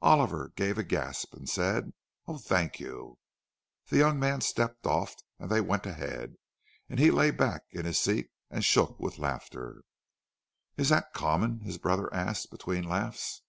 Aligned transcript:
And 0.00 0.10
Oliver 0.20 0.50
gave 0.54 0.78
a 0.78 0.84
gasp, 0.84 1.34
and 1.34 1.50
said, 1.50 1.92
"Oh! 2.28 2.38
Thank 2.38 2.78
you!" 2.78 3.18
The 3.88 3.96
young 3.96 4.16
man 4.16 4.40
stepped 4.40 4.86
off, 4.86 5.16
and 5.40 5.50
they 5.50 5.60
went 5.60 5.86
ahead, 5.86 6.36
and 6.88 7.00
he 7.00 7.10
lay 7.10 7.32
back 7.32 7.64
in 7.72 7.84
his 7.84 7.98
seat 8.00 8.30
and 8.48 8.64
shook 8.64 9.00
with 9.00 9.18
laughter. 9.18 9.82
"Is 10.76 10.90
that 10.90 11.12
common?" 11.12 11.62
his 11.62 11.78
brother 11.78 12.14
asked, 12.14 12.48
between 12.48 12.84
laughs. 12.84 13.42